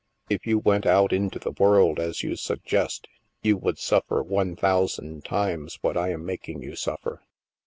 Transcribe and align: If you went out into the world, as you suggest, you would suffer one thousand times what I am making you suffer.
If 0.31 0.47
you 0.47 0.57
went 0.57 0.87
out 0.87 1.13
into 1.13 1.37
the 1.37 1.51
world, 1.59 1.99
as 1.99 2.23
you 2.23 2.35
suggest, 2.35 3.07
you 3.43 3.55
would 3.57 3.77
suffer 3.77 4.23
one 4.23 4.55
thousand 4.55 5.25
times 5.25 5.77
what 5.81 5.95
I 5.95 6.09
am 6.09 6.25
making 6.25 6.63
you 6.63 6.75
suffer. 6.75 7.21